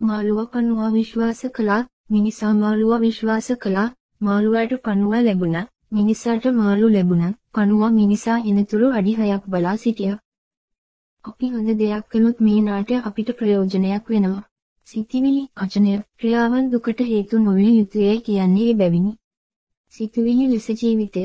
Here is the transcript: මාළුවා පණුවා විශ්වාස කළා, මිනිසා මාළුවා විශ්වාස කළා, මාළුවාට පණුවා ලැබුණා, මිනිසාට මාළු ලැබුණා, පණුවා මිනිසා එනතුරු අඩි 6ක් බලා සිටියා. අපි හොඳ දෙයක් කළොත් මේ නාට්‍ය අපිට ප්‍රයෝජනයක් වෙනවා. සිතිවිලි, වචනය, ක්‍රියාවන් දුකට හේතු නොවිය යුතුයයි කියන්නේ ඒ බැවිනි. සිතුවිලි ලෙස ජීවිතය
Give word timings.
මාළුවා 0.00 0.46
පණුවා 0.46 0.92
විශ්වාස 0.92 1.40
කළා, 1.54 1.82
මිනිසා 2.10 2.52
මාළුවා 2.54 3.00
විශ්වාස 3.00 3.48
කළා, 3.62 3.88
මාළුවාට 4.20 4.72
පණුවා 4.84 5.22
ලැබුණා, 5.24 5.66
මිනිසාට 5.92 6.46
මාළු 6.52 6.92
ලැබුණා, 6.92 7.32
පණුවා 7.54 7.90
මිනිසා 7.90 8.38
එනතුරු 8.50 8.92
අඩි 8.92 9.14
6ක් 9.16 9.44
බලා 9.46 9.76
සිටියා. 9.76 10.18
අපි 11.24 11.50
හොඳ 11.50 11.70
දෙයක් 11.78 12.08
කළොත් 12.08 12.40
මේ 12.40 12.60
නාට්‍ය 12.60 13.00
අපිට 13.02 13.30
ප්‍රයෝජනයක් 13.38 14.08
වෙනවා. 14.08 14.42
සිතිවිලි, 14.86 15.42
වචනය, 15.56 15.92
ක්‍රියාවන් 16.18 16.70
දුකට 16.72 17.00
හේතු 17.10 17.38
නොවිය 17.38 17.72
යුතුයයි 17.78 18.20
කියන්නේ 18.20 18.70
ඒ 18.70 18.74
බැවිනි. 18.74 19.12
සිතුවිලි 19.94 20.48
ලෙස 20.48 20.66
ජීවිතය 20.80 21.22